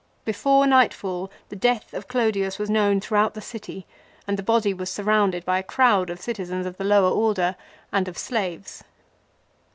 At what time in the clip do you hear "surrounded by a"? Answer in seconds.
4.89-5.61